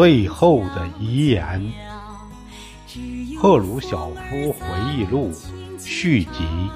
[0.00, 1.62] 最后的遗言，
[3.36, 4.64] 《赫鲁晓夫回
[4.96, 5.30] 忆录》
[5.78, 6.70] 续集，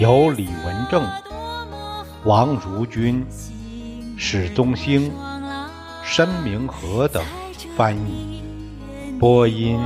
[0.00, 1.06] 由李文正、
[2.24, 3.24] 王如军、
[4.16, 5.12] 史宗兴、
[6.02, 7.22] 申明和等
[7.76, 8.42] 翻译，
[9.20, 9.78] 播音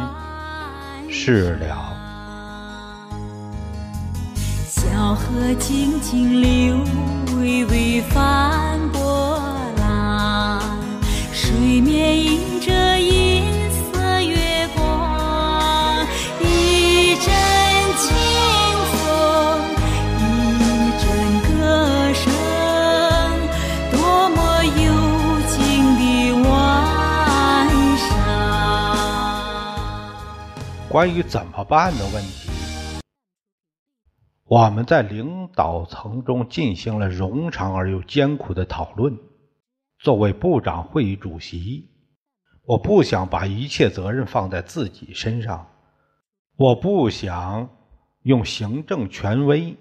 [1.11, 1.93] 释了。
[4.67, 6.79] 小河静静流，
[7.37, 9.04] 微微翻波，
[11.65, 16.07] 水面映着银色月光。
[16.43, 17.25] 一阵
[17.97, 18.15] 清
[18.93, 19.65] 风，
[20.19, 20.21] 一
[21.01, 21.09] 阵
[21.41, 22.29] 歌声，
[23.93, 23.97] 多
[24.29, 24.93] 么幽
[25.49, 25.57] 静
[25.97, 26.05] 的
[26.51, 26.53] 晚
[27.97, 28.05] 上。
[30.91, 32.51] 关于怎么办的问题，
[34.45, 39.19] 我们在领导层中进行了冗长而又艰苦的讨论。
[40.05, 41.89] 作为部长会议主席，
[42.67, 45.67] 我不想把一切责任放在自己身上，
[46.57, 47.71] 我不想
[48.21, 49.79] 用行政权威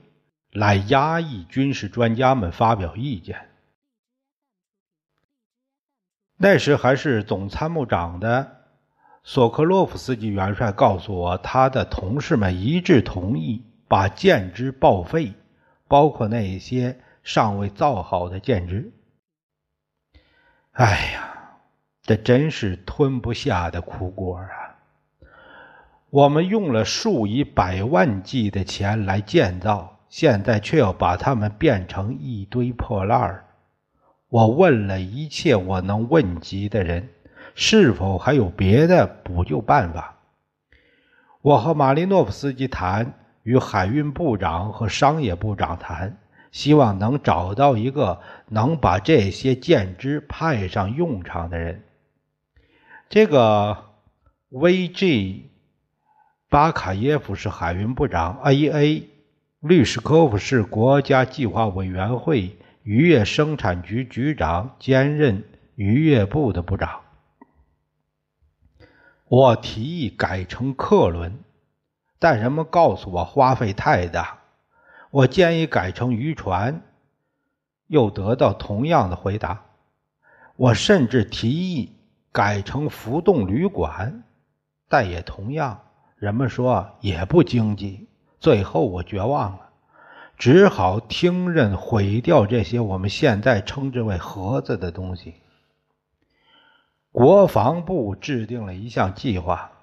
[0.50, 3.50] 来压抑军事专家们发表意见。
[6.38, 8.62] 那时还是总参谋长的
[9.26, 15.34] 索科洛夫斯基元帅告诉我，他的同事们一致同意把舰只报废，
[15.90, 18.90] 包括那些尚未造好的舰只。
[20.74, 21.34] 哎呀，
[22.02, 24.48] 这真是吞不下的苦果啊！
[26.10, 33.46] 我们用了数以百万计的钱来建造，现在却要把它们变成一堆破烂儿。
[34.30, 37.08] 我问了一切我能问及的人，
[37.54, 40.16] 是否还有别的补救办法？
[41.44, 43.14] 我和马利诺夫斯基谈，
[43.44, 46.18] 与海运部长和商业部长谈。
[46.54, 51.84] 希望能找到一个能把这些舰只派上用场的人。
[53.10, 53.86] 这个
[54.50, 55.50] V.G.
[56.50, 59.10] 巴卡耶夫是海运部长，A.A.
[59.60, 65.44] 律师科夫是国家计划委员会渔业生产局局长，兼任
[65.74, 67.02] 渔业部的部长。
[69.28, 71.40] 我提议改成客轮，
[72.20, 74.43] 但人们告诉我花费太大。
[75.14, 76.82] 我建议改成渔船，
[77.86, 79.64] 又得到同样的回答。
[80.56, 81.96] 我甚至提议
[82.32, 84.24] 改成浮动旅馆，
[84.90, 85.80] 但也同样，
[86.16, 88.08] 人们说也不经济。
[88.40, 89.70] 最后我绝望了，
[90.36, 95.36] 只好听任毁掉这些我们现在称之为盒子的东西。
[97.12, 99.74] 国防部制定了一项计划，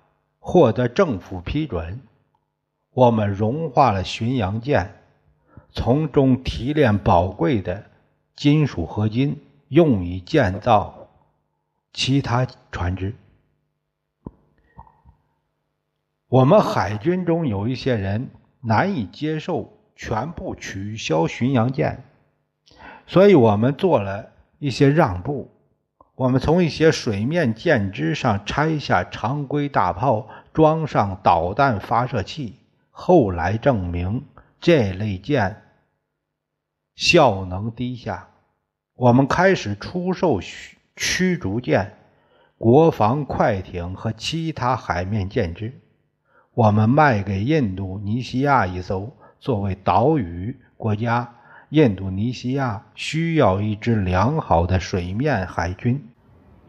[0.40, 2.00] 获得政府批准，
[2.90, 4.96] 我们融化了巡洋舰。
[5.72, 7.84] 从中提炼宝贵的
[8.34, 11.08] 金属合金，用以建造
[11.92, 13.14] 其他船只。
[16.28, 22.04] 我们海军中有一些人难以接受全部取消巡洋舰，
[23.06, 25.50] 所以我们做了一些让步。
[26.14, 32.56] 我们从一些水面舰只上拆下常规大炮，装上导弹发射器。
[32.90, 34.24] 后来证明。
[34.60, 35.62] 这类舰
[36.94, 38.28] 效能低下，
[38.94, 40.38] 我们开始出售
[40.94, 41.96] 驱逐舰、
[42.58, 45.72] 国防快艇和其他海面舰只。
[46.52, 51.32] 我们卖给印度尼西亚一艘，作为岛屿国家，
[51.70, 56.06] 印度尼西亚需要一支良好的水面海军。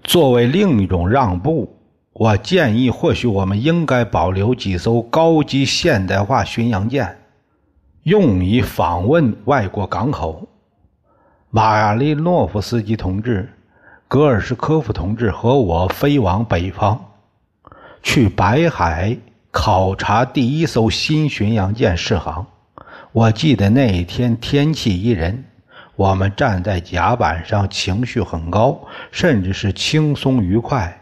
[0.02, 1.76] 作为另一种让步，
[2.14, 7.18] 我建议或许我们应该保留几艘高级现代化巡洋舰。
[8.04, 10.48] 用以访问外国港口。
[11.52, 13.54] 马利诺夫斯基同志、
[14.08, 16.98] 格尔什科夫同志和我飞往北方，
[18.02, 19.16] 去白海
[19.52, 22.48] 考察第一艘新巡洋舰试航。
[23.12, 25.44] 我记得那一天天气宜人，
[25.96, 28.80] 我们站在甲板上，情绪很高，
[29.12, 31.02] 甚至是轻松愉快。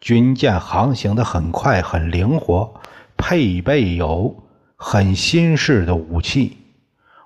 [0.00, 2.72] 军舰航行的很快，很灵活，
[3.16, 4.36] 配备有。
[4.76, 6.58] 很新式的武器，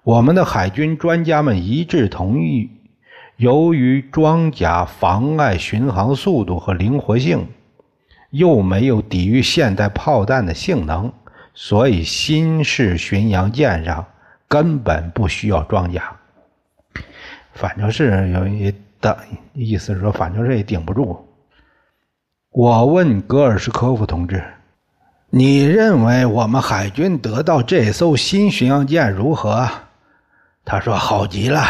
[0.05, 2.71] 我们的海军专家们一致同意，
[3.37, 7.49] 由于装甲妨碍巡航速度和灵活性，
[8.31, 11.13] 又没有抵御现代炮弹的性能，
[11.53, 14.07] 所以新式巡洋舰上
[14.47, 16.17] 根本不需要装甲。
[17.53, 19.19] 反正是有一的
[19.55, 21.27] 意思是，说反正是也顶不住。
[22.53, 24.41] 我问格尔什科夫同志。
[25.33, 29.69] 你认为我们海军得到这艘新巡洋舰如何？
[30.65, 31.63] 他说：“好极了。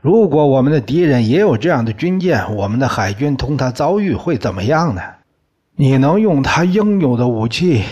[0.00, 5.02] 如果我们的敌人也有这样的军舰，我们的海军同他遭遇会怎么样呢？
[5.74, 7.82] 你能用他应有的武器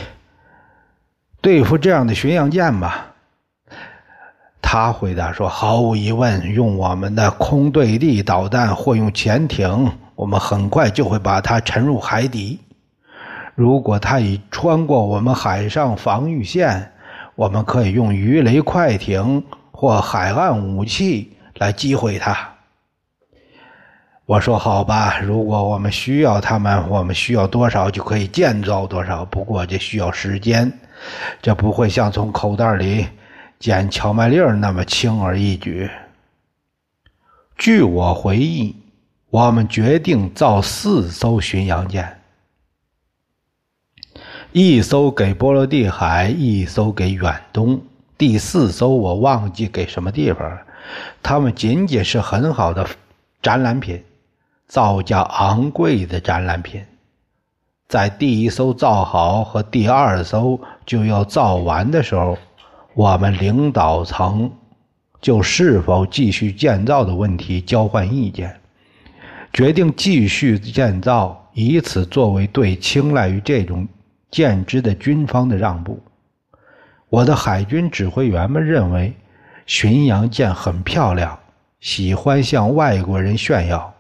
[1.41, 2.93] 对付这样的巡洋舰吗？
[4.63, 12.61] 他回答说：“毫无疑问，用我们的空对地导弹或用潜艇，我们很快就会把它沉入海底。
[13.61, 16.91] 如果他已穿过我们海上防御线，
[17.35, 22.49] 我们可以用鱼雷快艇或海岸武器。”来击毁他。
[24.25, 29.27] 我说好吧，如果我们需要他们，我们需要多少就可以建造多少。
[29.27, 30.73] 不过这需要时间，
[31.43, 33.07] 这不会像从口袋里
[33.59, 35.91] 捡荞麦粒儿那么轻而易举。
[37.59, 38.75] 据我回忆，
[39.29, 42.20] 我们决定造四艘巡洋舰，
[44.53, 47.81] 一艘给波罗的海，一艘给远东，
[48.19, 50.61] 第四艘我忘记给什么地方了。
[51.23, 52.85] 他们仅仅是很好的
[53.41, 54.03] 展览品，
[54.67, 56.83] 造价昂贵的展览品。
[57.87, 62.37] 在第一艘造好和第二艘就要造完的时候，
[62.95, 64.51] 我们领导层
[65.21, 68.59] 就是否继续建造的问题交换意见，
[69.53, 73.87] 决定继续建造，以此作为对青睐于这种
[74.31, 76.03] 舰只的军方的让步。
[77.09, 79.15] 我的海军指挥员们认为。
[79.67, 81.39] 巡洋舰很漂亮，
[81.79, 83.95] 喜欢向外国人炫耀。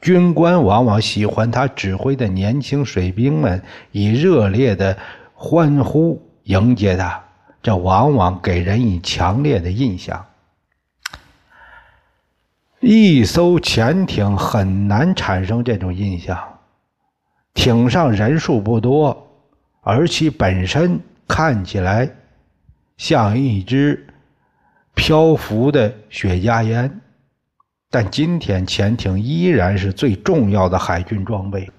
[0.00, 3.60] 军官往往喜欢他指挥的年轻水兵们
[3.90, 4.96] 以热烈的
[5.34, 7.20] 欢呼迎接他，
[7.60, 10.24] 这往往给人以强烈的印象。
[12.78, 16.38] 一艘潜艇很难产生这种印象，
[17.54, 19.25] 艇上人数不多，
[19.88, 20.98] 而其本身
[21.28, 22.10] 看起来
[22.96, 24.04] 像一只。
[24.98, 27.00] 漂浮的雪茄烟，
[27.90, 31.70] 但今天潜艇依然是最重要的海军装备。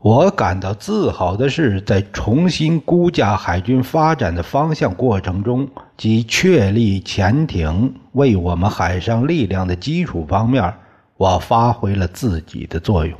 [0.00, 10.74] 我感到自豪的是，在重新估价海军发展的方向过程中，及确立潜艇为我们海上力量的基础方面，
[11.16, 13.16] 我发挥了自己的作用。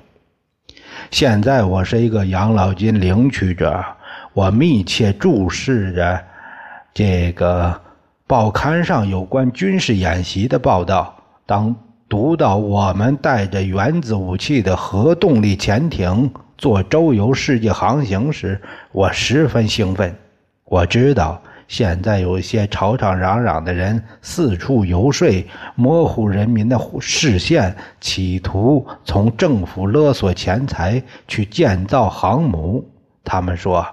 [1.12, 3.84] 现在我是一个养老金领取者，
[4.34, 6.22] 我密切注视着
[6.92, 7.80] 这个。
[8.26, 11.14] 报刊上有关军事演习的报道，
[11.44, 11.76] 当
[12.08, 18.58] 读到我们带着原子武器的核动力潜艇做周游世界航行时，
[18.92, 20.12] 我十分兴奋。
[20.64, 25.28] 我知道现在有一些吵吵嚷嚷的人四处游说，
[25.74, 32.82] 模糊人民的视线，企图从政府勒索钱财去建造航母。
[33.22, 33.86] 他们说。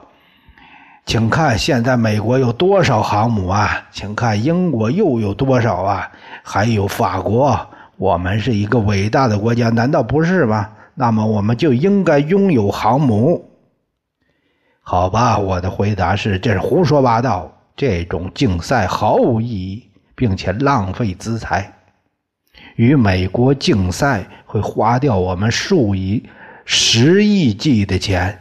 [1.05, 3.85] 请看，现在美国有多少航母啊？
[3.91, 6.09] 请看，英国又有多少啊？
[6.43, 7.59] 还有法国，
[7.97, 10.69] 我们是一个伟大的国家，难道不是吗？
[10.95, 13.49] 那么，我们就应该拥有航母。
[14.81, 21.73] 好吧，我的回答是：这是胡说八道，这种竞赛毫无意义，并且浪费资财。
[22.75, 26.23] 与美国竞赛会花掉我们数以
[26.63, 28.37] 十亿计的钱。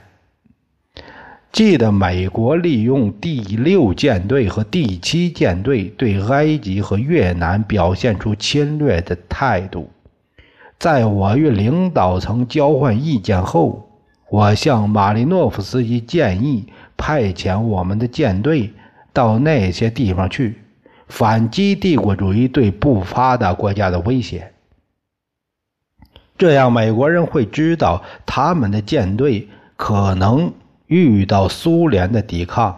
[1.53, 9.91] 记得美国利用第六舰队和第七舰队对埃及和越南表现出侵略的态度。
[10.79, 13.91] 在我与领导层交换意见后，
[14.31, 16.67] 我向马利诺夫斯基建议
[16.97, 18.73] 派遣我们的舰队
[19.13, 20.55] 到那些地方去，
[21.09, 24.53] 反击帝国主义对不发达国家的威胁。
[26.39, 30.53] 这样，美国人会知道他们的舰队可能。
[30.91, 32.77] 遇到苏联的抵抗，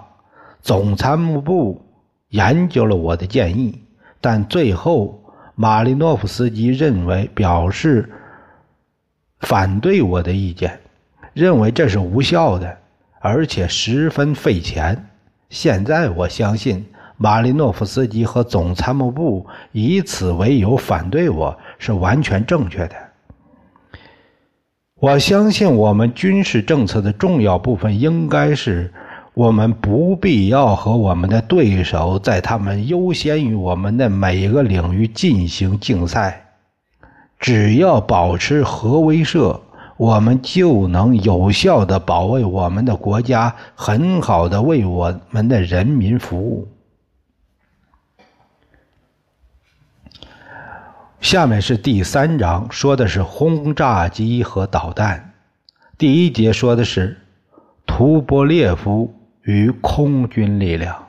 [0.60, 1.80] 总参谋部
[2.28, 3.80] 研究了我的建议，
[4.20, 5.18] 但最后
[5.54, 8.12] 马利诺夫斯基认为表示
[9.40, 10.78] 反对我的意见，
[11.32, 12.76] 认为这是无效的，
[13.18, 15.08] 而且十分费钱。
[15.48, 16.84] 现在我相信
[17.16, 23.11] 马利诺夫斯基和总参谋部以此为由反对我是完全正确的。
[25.02, 28.92] 我相信，我们军事政策的重要部分应该是：
[29.34, 36.44] 我们不必要和我们的对手在他们优先于我们的每一个领域进行竞赛。
[37.40, 39.58] 只要保持核威慑，
[39.96, 46.68] 我们就能有效地保卫我们的国家，很好地为我们的人民服务。
[51.22, 55.32] 下面是第三章，说的是轰炸机和导弹。
[55.96, 57.16] 第一节说的是
[57.86, 61.06] 图波列夫与空军力量。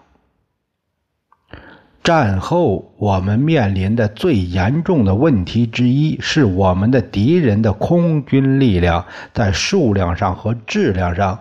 [2.03, 9.03] 战后我们面临的最严重的问题之一是，我们的敌人的空军力量
[9.33, 11.39] 在数量上和质量上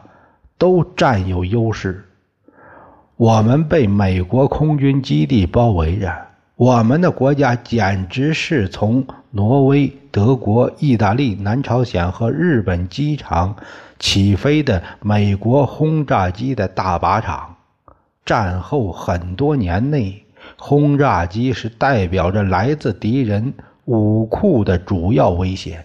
[0.56, 2.08] 都占有优势。
[3.16, 6.10] 我们被美国空军基地包围着，
[6.56, 13.56] 我们的国家简直是从挪威、德国、意大利、南朝鲜和日本机场
[13.98, 17.56] 起飞的美国轰炸机的大靶场。
[18.24, 20.22] 战后很多年内。
[20.56, 23.52] 轰炸机是代表着来自敌人
[23.86, 25.84] 武库的主要威胁。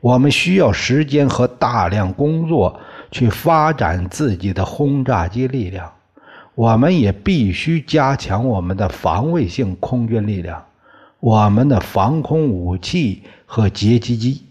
[0.00, 2.80] 我们需要时间和大量工作
[3.10, 5.90] 去发展自己的轰炸机力量。
[6.54, 10.64] 我们也必须加强我们的防卫性空军力量，
[11.20, 14.42] 我们的防空武器和截击机。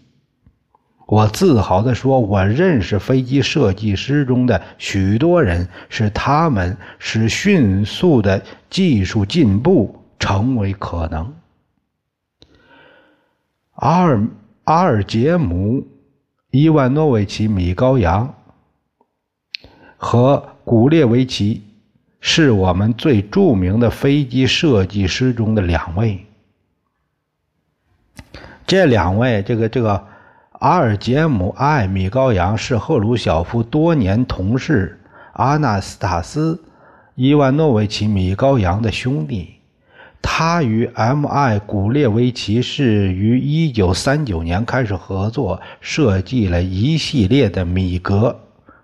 [1.06, 11.34] 我自豪地说，我认识飞机设计师中的许多人，是他们使迅速的技术进步成为可能。
[13.74, 14.24] 阿尔
[14.64, 15.84] 阿尔杰姆、
[16.50, 18.32] 伊万诺维奇·米高扬
[19.96, 21.60] 和古列维奇
[22.20, 26.26] 是我们最著名的飞机设计师中的两位。
[28.66, 30.06] 这两位，这个这个。
[30.60, 35.00] 阿尔杰姆·艾米高扬是赫鲁晓夫多年同事
[35.32, 36.54] 阿纳斯塔斯·
[37.14, 39.54] 伊万诺维奇·米高扬的兄弟。
[40.20, 41.58] 他与 M.I.
[41.60, 48.38] 古列维奇是于1939年开始合作，设计了一系列的米格，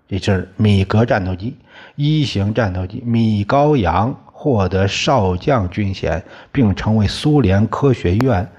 [0.07, 1.55] 也就是米格战斗机
[1.97, 3.01] 一型战斗机。
[3.05, 8.49] 米高扬获得少将军衔，并成为苏联科学院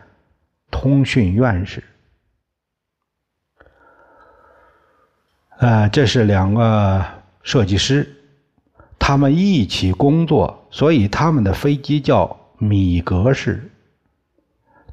[0.71, 1.83] 通讯院士。
[5.59, 7.05] 呃，这是两个
[7.43, 8.09] 设计师，
[8.99, 13.71] 他们一起工作，所以他们的飞机叫米格式。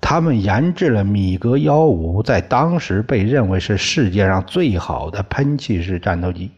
[0.02, 6.52] 他们研制了米格幺五，在当时被认为是世界上最好的喷气式战斗机，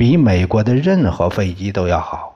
[0.00, 2.34] 比美国的任何飞机都要好。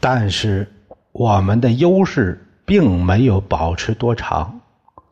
[0.00, 0.66] 但是，
[1.12, 4.58] 我们的优势并没有保持多长。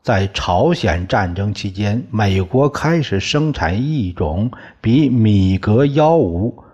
[0.03, 6.65] 在朝鲜战争期间，美国开始生产一种比米格幺五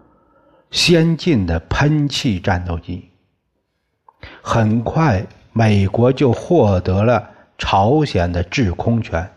[0.71, 3.11] 先进的喷气战斗机。
[4.41, 7.29] 很快，美国就获得了
[7.59, 9.29] 朝鲜的制空权。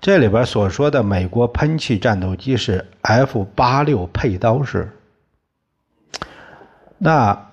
[0.00, 4.90] 这里边所说的美国喷气战斗机是 F 八六配刀式。
[6.98, 7.50] 那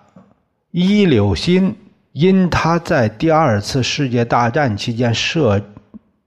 [0.71, 1.75] 伊柳新。
[2.13, 5.59] 因他在第二次世界大战期间设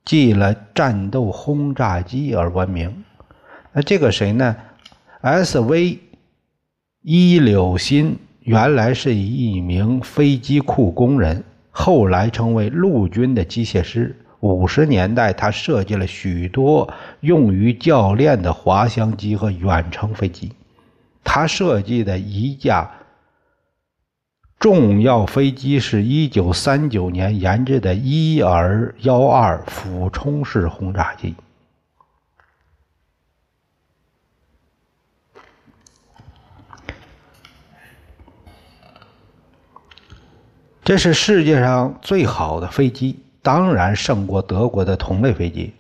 [0.05, 3.05] 计了战斗轰炸机而闻名。
[3.73, 4.57] 那这个谁呢
[5.21, 6.01] ？S.V.
[7.03, 14.26] 伊柳新原来是一名飞机库工人，后来成为陆军的机械师。
[14.41, 20.53] 五十年代，他设计了许多用于教练的滑翔机和远程飞机。
[21.25, 22.91] 他设计的一架。
[24.59, 31.35] 重要飞机是一九三九年研制的伊尔幺二俯冲式轰炸机，
[40.83, 45.73] 这是世界上最好的飞机，当然胜过德国的同类飞机。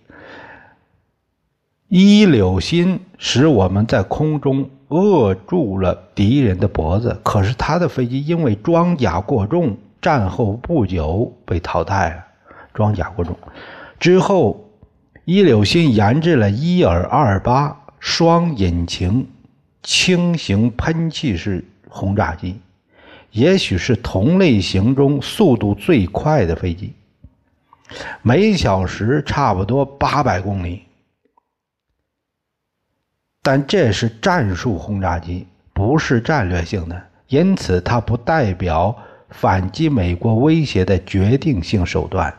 [1.88, 4.70] 伊柳新使我们在空中。
[4.88, 12.25] 扼住了敌人的脖子，可是他的飞机因为装甲过重，战后不久被淘汰了。
[12.73, 13.37] 装甲过重
[13.99, 14.64] 之后，
[15.25, 19.26] 伊柳新研制了伊尔二八双引擎
[19.82, 22.61] 轻型喷气式轰炸机，
[23.32, 26.92] 也许是同类型中速度最快的飞机，
[28.23, 30.83] 每小时差不多八百公里。
[33.43, 38.97] 但这是战术轰炸机，不是战略性的，因此它不代表
[39.31, 42.35] 反击美国威胁的决定性手段。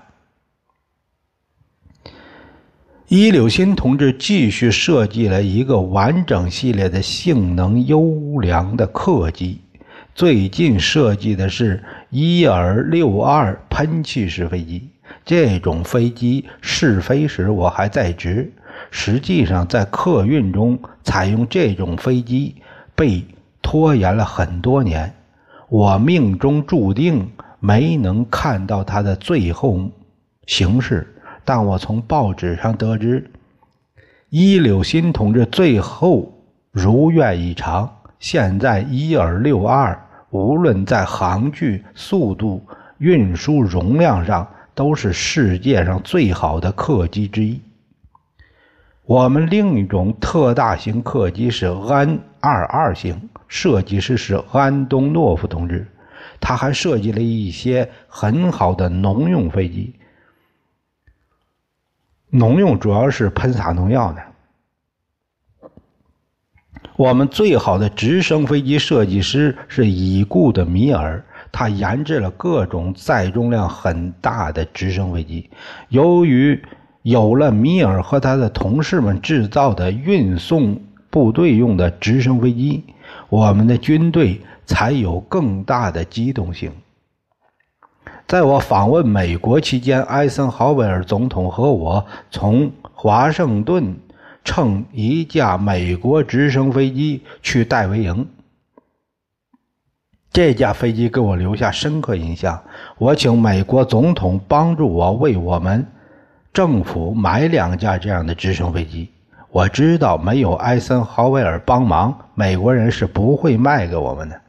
[3.07, 9.61] 伊柳新同志继续设计了一个完整系列的性能优良的客机，
[10.13, 14.89] 最近设计的是伊尔六二喷气式飞机。
[15.25, 18.51] 这种飞机试飞时我还在职。
[18.91, 22.55] 实际上，在客运中采用这种飞机
[22.95, 23.25] 被
[23.61, 25.13] 拖延了很多年。
[25.67, 29.89] 我命中注定没能看到它的最后
[30.45, 33.29] 形式，但我从报纸上得知，
[34.29, 36.31] 伊柳新同志最后
[36.71, 37.91] 如愿以偿。
[38.19, 39.99] 现在伊尔六二，
[40.29, 42.65] 无论在航距、速度、
[42.99, 47.59] 运输容量上，都是世界上最好的客机之一。
[49.05, 55.87] 我们另一种特大型客机是安二二型，设计师是安东诺夫同志。
[56.39, 59.95] 他还设计了一些很好的农用飞机，
[62.29, 64.21] 农用主要是喷洒农药的。
[66.97, 71.25] 我们最好的直升飞机设计师是已故的米尔，
[71.57, 75.49] 他研制了各种载重量很大的直升飞机。
[75.89, 76.61] 由于
[77.01, 82.83] 有了米尔和他的同事们制造的运送部队用的直升飞机，
[83.29, 84.39] 我们的军队。
[84.67, 86.69] 才有更大的机动性。
[88.27, 93.95] 在我访问美国期间，艾森豪威尔总统和我从华盛顿
[94.43, 98.27] 乘一架美国直升飞机去戴维营。
[100.37, 102.61] 这架飞机给我留下深刻印象。
[102.99, 105.83] 我请美国总统帮助我为我们
[106.53, 109.09] 政府买两架这样的直升飞机。
[109.49, 114.39] 我知道没有艾森豪威尔帮忙，美国人是不会卖给我们的。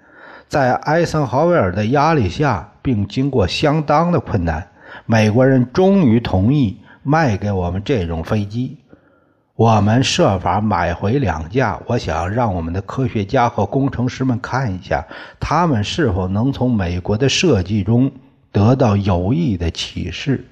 [0.47, 4.69] 在艾森豪威尔的压力下，并经过相当的困难，
[5.07, 8.77] 美国人终于同意卖给我们这种飞机。
[9.59, 11.81] 我们设法买回两架。
[11.87, 15.05] 我想让我们的科学家和工程师们看一下，
[15.41, 18.09] 他们是否能从美国的设计中
[18.53, 20.45] 得到有益的启示。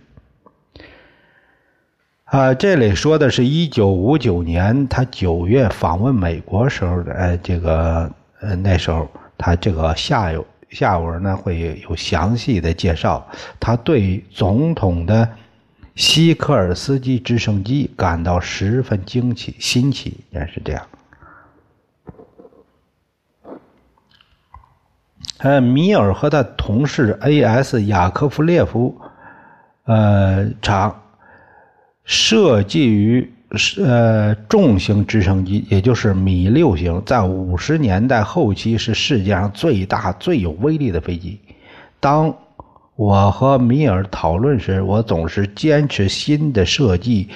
[2.25, 8.11] 啊，这里说的是一九五九年他九月访问美国时候的，呃，这个，
[8.41, 9.09] 呃，那时候。
[9.39, 13.23] 他这个下有下文呢，会有详细的介绍。
[13.61, 15.29] 他对总统的
[15.96, 20.87] 西科尔斯基直升机感到十分惊奇、新奇，也是这样。
[25.38, 27.82] 呃，米尔和他同事 A.S.
[27.87, 29.00] 雅科夫列夫，
[29.87, 31.02] 呃，厂
[32.04, 33.32] 设计于。
[33.78, 41.40] 呃，重型直升机，也就是米六型，在五十年代后期是世界上最大、最有威力的飞机。
[42.00, 42.37] 当
[42.96, 47.28] 我和米尔讨论时，我总是坚持新的设计，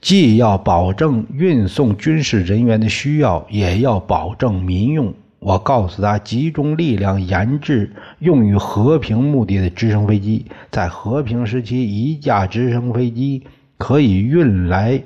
[0.00, 5.12] 既要保证运送军事人员的需要，也要保证民用。
[5.38, 13.42] 我告诉他，集中力量研制用于和平目的的直升飞机，在和平时期，一架直升飞机
[13.78, 15.02] 可以运来。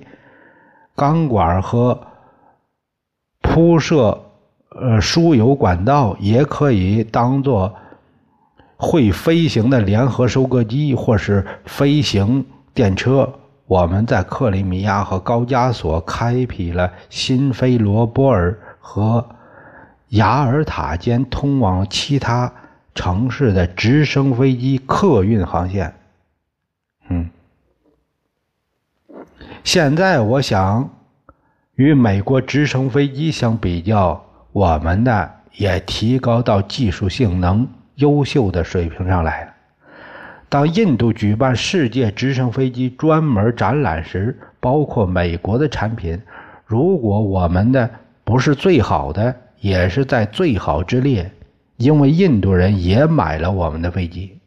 [0.96, 2.00] 钢管和
[3.40, 4.20] 铺设
[4.80, 7.72] 呃输油管道也可以当做
[8.78, 13.30] 会飞行的联合收割机或是飞行电车。
[13.66, 19.28] 我们在克里米亚和高加索开辟了新飞罗波尔和
[20.10, 22.50] 雅尔塔间通往其他
[22.94, 25.94] 城市的直升飞机客运航线。
[27.10, 27.28] 嗯。
[29.64, 30.88] 现在我想，
[31.74, 39.52] 与美国直升飞机相比较，我们的也提高到技术性能优秀的水平上来了。
[40.48, 46.20] 当印度举办世界直升飞机专门展览时，包括美国的产品，
[46.64, 47.88] 如果我们的
[48.24, 51.30] 不是最好的，也是在最好之列，
[51.76, 54.38] 因为印度人也买了我们的飞机。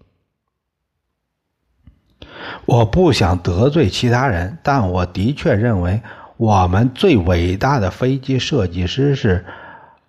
[2.65, 6.01] 我不想得罪其他人，但我的确认为
[6.37, 9.45] 我们最伟大的飞机设计师是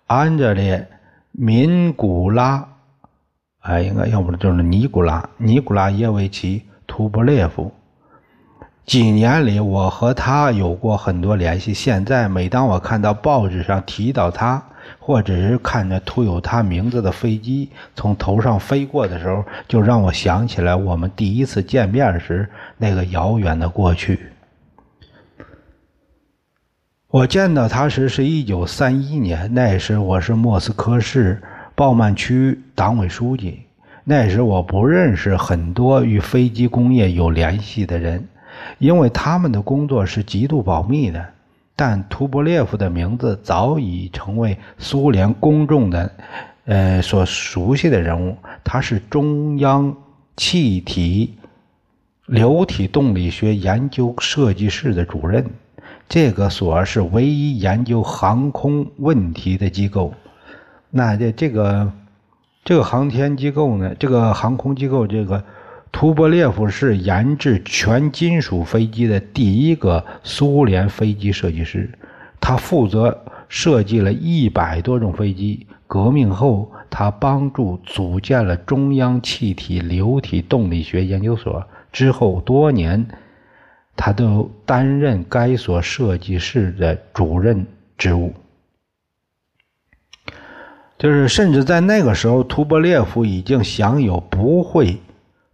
[0.07, 0.77] 安德烈·
[1.31, 2.67] 明古拉，
[3.63, 7.71] 哎，应该要不就是尼古拉·尼古拉耶维奇·图波列夫。
[8.85, 11.73] 几年里，我和他有过很多联系。
[11.73, 14.61] 现在，每当我看到报纸上提到他，
[14.99, 24.19] 或者是看着涂有他名字的飞机从头上飞过的时候，就让我想起来我们第一次见面时那个遥远的过去。
[27.07, 31.41] 我见到他时是一九三一年，那时我是莫斯科市
[31.75, 33.61] 鲍曼区党委书记。
[34.03, 38.27] 那时我不认识很多与飞机工业有联系的人，
[38.77, 41.25] 因为他们的工作是极度保密的。
[41.75, 46.11] 但图波列夫的名字早已成为苏联公众的，
[46.65, 48.37] 呃，所熟悉的人物。
[48.63, 49.95] 他是中央
[50.37, 51.33] 气体
[52.27, 55.43] 流体动力学研究设计室的主任。
[56.07, 60.13] 这个所是唯一研究航空问题的机构。
[60.95, 61.91] 那这这个
[62.63, 63.95] 这个航天机构呢？
[63.95, 65.43] 这个航空机构这个。
[65.91, 71.87] 图波列夫是研制全金属飞机的第一个苏联飞机设计师，
[72.41, 73.15] 他负责
[73.47, 81.63] 设计了一百多种飞机，革命后，他帮助组建了中央气体流体动力学研究所。
[81.91, 83.07] 之后多年，
[83.95, 87.67] 他都担任该所设计室的主任
[87.99, 88.33] 职务。
[91.03, 94.97] 就是，甚至在那个时候，图波列夫已经享有不会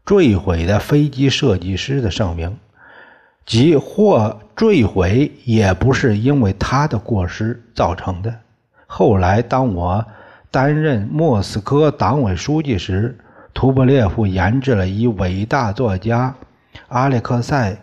[0.06, 2.56] 坠毁的飞机设计师的盛名，
[3.48, 8.32] 即或坠毁也不是因为他的过失造成的。
[8.86, 10.06] 后来，当我
[10.52, 13.18] 担任莫斯科党委书记时，
[13.52, 16.32] 图波列夫研制了以伟大作家
[16.90, 17.72] 阿列克塞·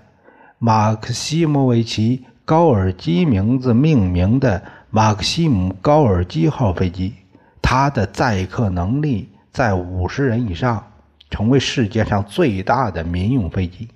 [0.61, 7.13] 马克西莫维奇·高尔基名字命名的马克西姆·高尔基号飞机。
[7.61, 10.85] 它的载客能力在五十人以上，
[11.31, 13.89] 成为世界上最大的民用飞机。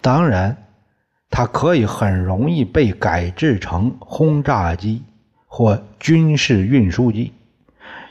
[0.00, 0.56] 当然，
[1.30, 5.02] 它可以很容易被改制成轰炸机
[5.46, 7.32] 或军事运输机。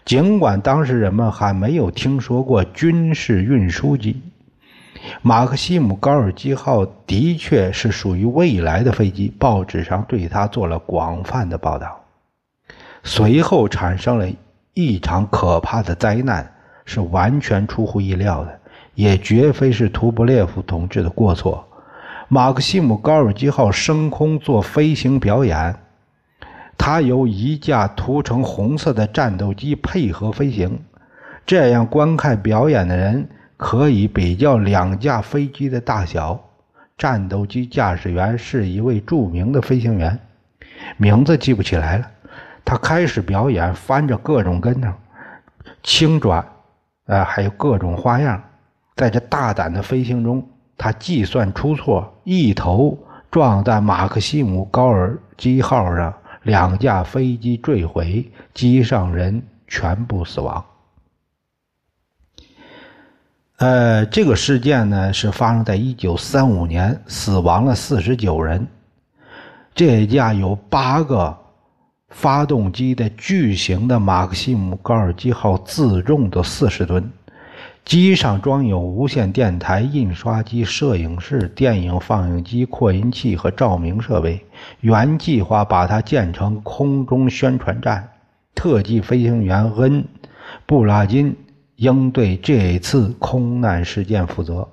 [0.05, 4.21] 尽管当时人们还没有听说过军事运输机，
[5.21, 9.31] 马克西姆高尔基号的确是属于未来的飞机。
[9.37, 12.03] 报纸上对它做了广泛的报道。
[13.11, 14.27] 随后产生了
[14.75, 16.47] 一场可怕的灾难，
[16.85, 18.59] 是完全出乎意料的，
[18.93, 21.67] 也绝非是图波列夫同志的过错。
[22.27, 25.75] 马克西姆高尔基号升空做飞行表演，
[26.77, 30.79] 他由一架涂成红色的战斗机配合飞行。
[31.47, 36.39] 这样观看表演的人可以比较两架飞机的大小。
[36.95, 40.19] 战斗机驾驶员是一位著名的飞行员，
[40.97, 42.05] 名字记不起来了。
[42.69, 44.93] 他开始表演，翻着各种跟头，
[45.81, 46.47] 轻转，
[47.07, 48.39] 呃，还有各种花样。
[48.95, 52.95] 在这大胆的飞行中，他计算出错，一头
[53.31, 60.63] 撞在马克西姆高尔基号上，两架飞机坠毁，机上人全部死亡。
[63.57, 68.67] 呃，这个事件呢是发生在一九三五年，死亡了四十九人。
[69.73, 71.35] 这架有八个。
[72.09, 77.11] 发动机的巨型的马克西姆高尔基号自重的四十吨，
[77.85, 84.43] 机上装有无线电台、印刷机、摄影室、电影放映机、扩音器和照明设备。
[84.81, 88.09] 原计划把它建成空中宣传站。
[88.55, 90.03] 特技飞行员恩·
[90.65, 91.33] 布拉金
[91.77, 94.67] 应对这次空难事件负责。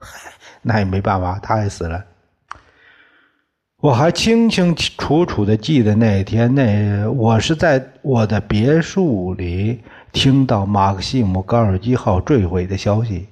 [0.60, 2.04] 那也没办法，他也死了。
[3.80, 9.80] 我还清清楚楚的记得那一天，那我是在我的别墅里
[10.12, 13.26] 听到马克西姆高尔基号坠毁的消息。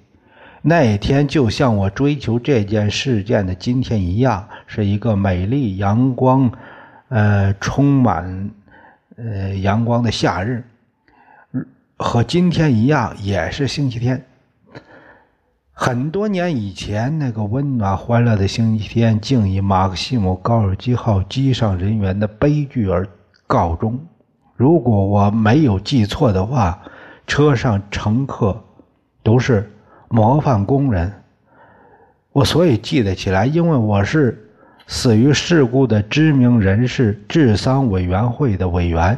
[0.62, 6.50] 那一天就像我追求这件事件的今天一样，是一个美丽阳光，
[7.10, 8.50] 呃，充满
[9.18, 10.64] 呃阳光的夏日，
[11.98, 14.24] 和今天一样，也是星期天。
[15.80, 23.06] 很多年以前，那个温暖欢乐的星期天，竟以马克西姆高尔基号机上人员的悲剧而
[23.46, 23.96] 告终。
[24.56, 26.82] 如果我没有记错的话，
[27.28, 28.60] 车上乘客
[29.22, 29.70] 都是
[30.08, 31.12] 模范工人。
[32.32, 34.50] 我所以记得起来，因为我是
[34.88, 39.16] 死于事故的知名人士治丧委员会的委员，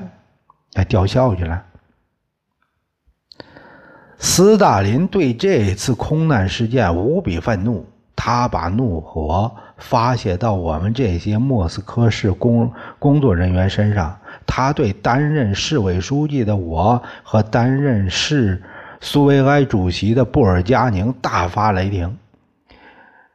[0.75, 1.65] 来吊孝去了。
[4.23, 14.15] 斯大林对这次空难事件无比愤怒，他把怒火发泄到我们这些莫斯科市工工作人员身上。
[14.47, 18.63] 他对担任市委书记的我和担任市
[19.01, 22.15] 苏维埃主席的布尔加宁大发雷霆。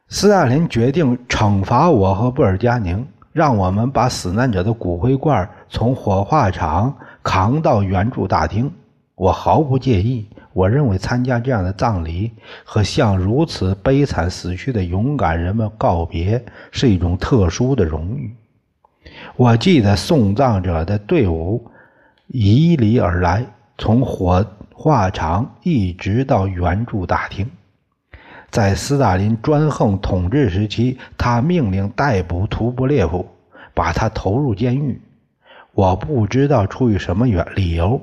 [0.08, 6.94] 斯大林决定惩罚我和布尔加宁，让我们把死难者的骨灰罐从火化场
[7.24, 8.70] 扛到援助大厅。
[9.16, 10.28] 我毫不介意。
[10.56, 12.32] 我认为参加这样的葬礼
[12.64, 18.34] 和向如此悲惨死去的勇敢人们告别是一种特殊的荣誉。
[19.36, 21.62] 我记得送葬者的队伍
[22.28, 23.44] 迤逦而来，
[23.76, 27.46] 从火化场一直到援助大厅。
[28.50, 33.28] 在斯大林专横统治时期，他命令逮捕图波列夫，
[33.74, 34.98] 把他投入监狱。
[35.74, 38.00] 我不知道出于什么原理由，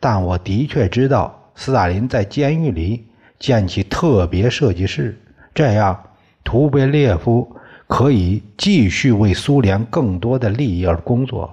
[0.00, 1.38] 但我的确知道。
[1.54, 3.06] 斯大林在监狱里
[3.38, 5.18] 建起特别设计室，
[5.54, 6.02] 这样
[6.42, 11.52] 图贝列夫可以继续为苏联更多的利益而工作。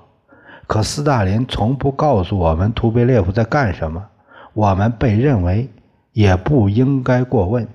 [0.68, 4.06] 可斯大林从不告诉我们图贝列夫在干什么，
[4.54, 5.70] 我们被认为
[6.14, 7.68] 也不应该过问。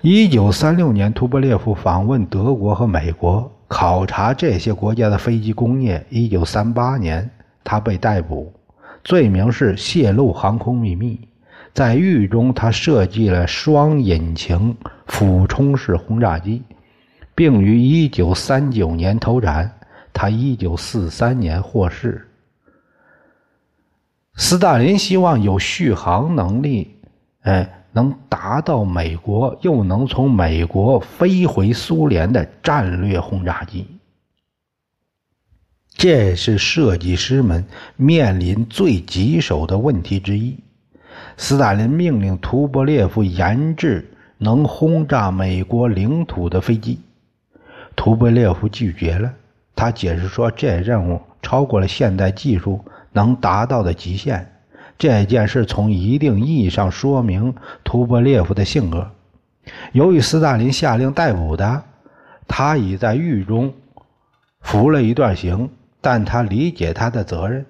[0.00, 6.04] 一九三六年，图波列夫访问德国和美国，考察这些国家的飞机工业。
[6.08, 7.30] 一九三八年。
[7.62, 8.50] 他被逮捕，
[9.04, 11.18] 罪名是泄露航空秘密。
[11.72, 16.62] 在狱中，他设计了双引擎俯冲式轰炸机，
[17.34, 17.76] 并于
[18.08, 19.70] 1939年投产。
[20.12, 22.26] 他1943年获释。
[24.34, 26.96] 斯大林希望有续航能力，
[27.42, 33.86] 哎，能达到美国，又能从美国飞回苏联的战略轰炸机。
[36.00, 37.62] 这是设计师们
[37.94, 40.58] 面临最棘手的问题之一。
[41.36, 47.00] 斯大林命令图波列夫研制能轰炸美国领土的飞机，
[47.94, 49.30] 图波列夫拒绝了。
[49.76, 52.82] 他解释说，这任务超过了现代技术
[53.12, 54.50] 能达到的极限。
[54.96, 59.10] 这件事从一定意义上说明图波列夫的性格。
[59.92, 61.84] 由于斯大林下令逮捕他，
[62.48, 63.74] 他已在狱中
[64.62, 65.68] 服了一段刑，
[66.00, 67.64] 但他理解他的责任，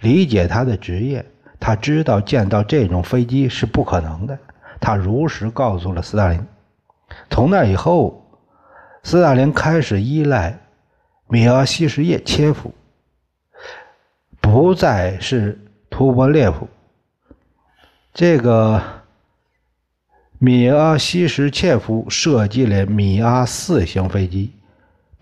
[0.00, 1.24] 理解他的职业。
[1.58, 4.38] 他知道见到这种飞机是不可能的。
[4.80, 6.46] 他如实告诉了斯大林。
[7.30, 8.24] 从那以后，
[9.02, 10.58] 斯大林开始依赖。
[11.28, 12.72] 米阿西什叶切夫
[14.40, 15.58] 不再是
[15.90, 16.68] 图波列夫。
[18.14, 18.80] 这个
[20.38, 24.52] 米阿西什切夫设计了米阿四型飞机，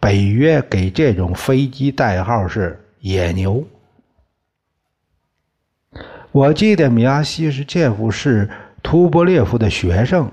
[0.05, 3.67] 北约给这种飞机代号是“野牛”。
[6.31, 8.51] 我记得米阿西什切夫是
[8.83, 10.31] 图波列夫的学生，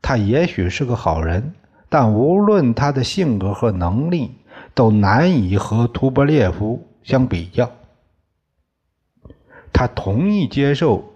[0.00, 1.54] 他也许是个好人，
[1.88, 4.32] 但无论他的性格和能力。
[4.74, 7.70] 都难以和图波列夫相比较。
[9.70, 11.12] 他同意接受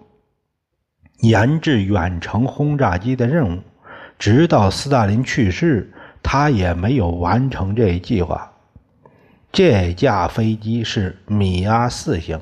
[1.21, 3.61] 研制远程轰炸机的任务，
[4.19, 5.91] 直到斯大林去世，
[6.29, 8.51] 他也没有完成这一计划。
[9.49, 12.37] 这架飞机是米阿四型，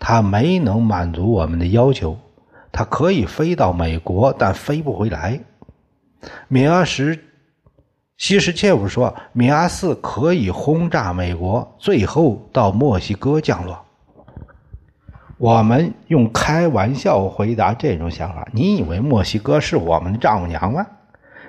[0.00, 2.18] 它没能满足我们的要求。
[2.72, 5.38] 它可以飞到美国，但飞不回来。
[6.48, 7.16] 米阿十。
[8.16, 13.78] 西什切夫说：“米阿四可以轰炸美国，最后到墨西哥降落。”
[15.38, 20.84] 我们用开玩笑回答这种想法：“你以为墨西哥是我们的丈母娘吗？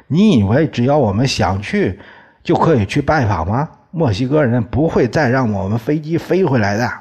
[0.08, 2.00] 你以为只要我们想去，
[2.44, 3.70] 就可以去拜访吗？
[3.92, 6.92] 墨西哥人不会再让我们飞机飞回来的。”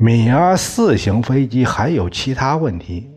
[0.00, 3.10] 米阿四型飞机还有其他问题。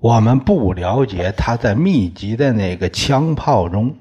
[0.00, 3.94] 我们不了解它在密集的那个枪炮中，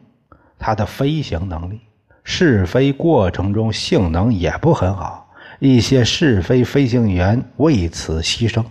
[0.59, 1.81] 它的飞行能力，
[2.23, 5.27] 试飞过程中性能也不很好，
[5.59, 8.63] 一些试飞飞行员为此牺牲，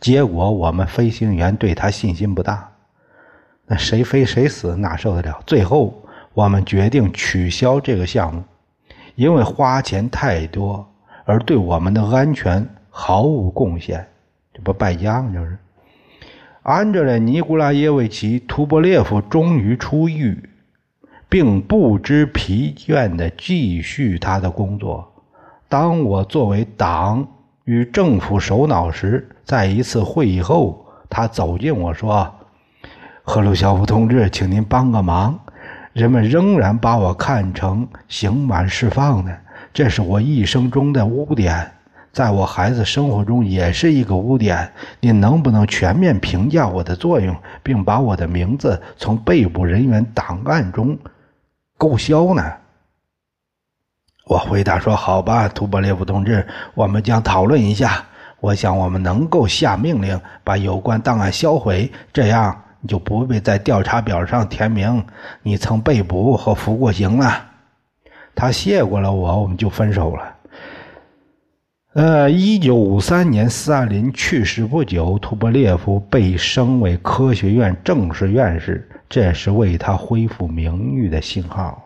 [0.00, 2.66] 结果我们飞行员对他信心不大，
[3.66, 5.40] 那谁飞谁死哪受得了？
[5.46, 8.42] 最后我们决定取消这个项目，
[9.14, 10.86] 因为花钱太多，
[11.24, 14.06] 而对我们的安全毫无贡献，
[14.52, 15.32] 这不败家吗？
[15.32, 15.56] 就是。
[16.62, 20.48] 安德烈·尼古拉耶维奇·图波列夫终于出狱，
[21.28, 25.12] 并不知疲倦地继续他的工作。
[25.68, 27.26] 当我作为党
[27.64, 32.32] 与政府首脑时，在一次会议后，他走近我说
[33.26, 35.38] ：“赫鲁晓夫同志，请您帮个忙。
[35.94, 39.34] 人们仍然把我看成刑满释放的，
[39.72, 41.70] 这是我一生中的污点。”
[42.12, 44.70] 在我孩子生活中也是一个污点。
[45.00, 50.96] 你能不能全面评价我的作用，并把我的名字从被捕人员档案中
[51.78, 52.44] 勾销呢？
[54.26, 58.04] 我回答说：“好吧，图波列夫同志，我们将讨论一下。
[58.38, 65.02] 我想我们能够下命令把有关档案销毁，这样你就不必在调查表上填明
[65.42, 67.46] 你曾被捕和服过刑了。”
[68.36, 70.36] 他谢过了我，我们就分手了。
[71.94, 81.83] 呃，一九五三年，斯大林去世不久，图波列夫被升为科学院正式院士，这是为他恢复名誉的信号。